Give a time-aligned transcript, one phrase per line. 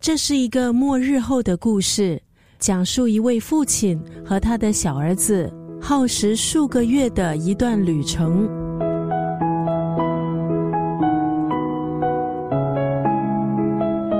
[0.00, 2.18] 这是一个末日后的故事，
[2.58, 8.48] 讲述一位父亲和他的小儿子耗时数个月的一段旅程。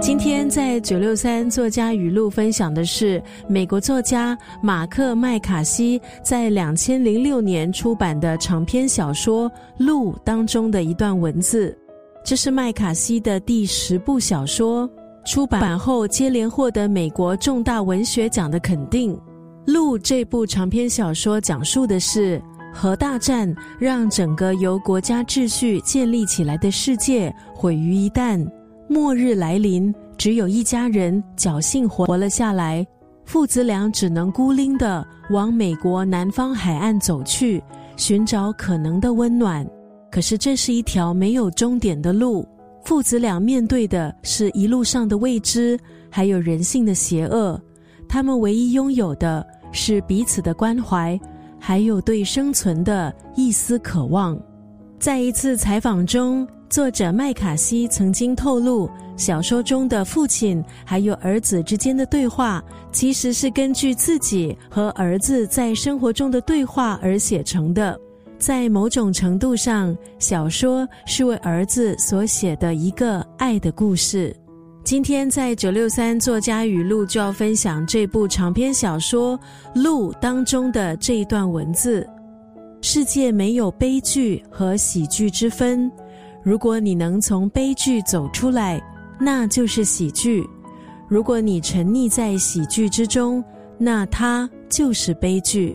[0.00, 11.76] 今天在九六三作家语录分享的是美国作家马克麦卡锡在两千零六年出版的长篇小说《鹿》当中的一段文字。
[12.24, 14.88] 这是麦卡锡的第十部小说，
[15.24, 19.14] 出版后接连获得美国重大文学奖的肯定。
[19.66, 22.40] 《鹿》这部长篇小说讲述的是
[22.72, 28.46] 核大战让整个由国家秩序建立起来的世界毁于一旦。
[28.86, 32.86] 末日来临，只有一家人侥幸活了下来。
[33.24, 37.62] 父子俩只能孤零的往美国南方海岸走去，
[37.96, 39.66] 寻找可能的温暖。
[40.10, 42.46] 可是这是一条没有终点的路，
[42.84, 45.78] 父子俩面对的是一路上的未知，
[46.10, 47.60] 还有人性的邪恶。
[48.08, 51.18] 他们唯一拥有的是彼此的关怀，
[51.58, 54.38] 还有对生存的一丝渴望。
[54.98, 56.46] 在一次采访中。
[56.70, 62.60] 作者麦卡锡曾经透露，小说中的父亲还有儿子之间的对话，
[62.90, 67.96] 其实是根据自己和儿子在生活中的对话而写成的。
[68.44, 74.36] 在某种程度上，小说是为儿子所写的一个爱的故事。
[74.84, 79.38] 今天在九六三作家语录就要分享这部长篇小说
[79.74, 82.06] 《鹿》当中的这一段文字：
[82.82, 85.90] 世界没有悲剧和喜剧之分。
[86.42, 88.78] 如果你能从悲剧走出来，
[89.18, 90.42] 那就是喜剧；
[91.08, 93.42] 如果你沉溺在喜剧之中，
[93.78, 95.74] 那它就是悲剧。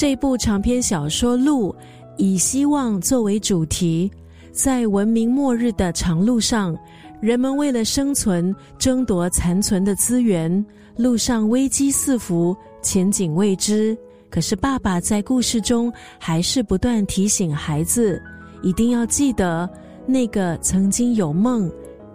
[0.00, 1.70] 这部长篇小说《路》
[2.16, 4.10] 以希望作为主题，
[4.50, 6.74] 在文明末日的长路上，
[7.20, 10.64] 人们为了生存争夺残存的资源，
[10.96, 13.94] 路上危机四伏，前景未知。
[14.30, 18.18] 可是爸爸在故事中还是不断提醒孩子，
[18.62, 19.68] 一定要记得。
[20.06, 21.70] 那个曾经有梦、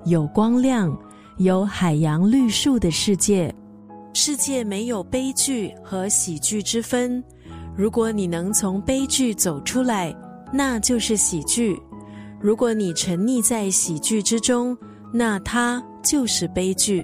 [0.05, 0.91] 有光亮、
[1.37, 3.53] 有海洋绿树的世界，
[4.11, 7.23] 世界没有悲剧和喜剧之分。
[7.77, 10.15] 如果你能从悲剧走出来，
[10.53, 11.75] 那就是喜剧；
[12.39, 14.77] 如果你沉溺在喜剧之中，
[15.11, 17.03] 那它就是悲剧。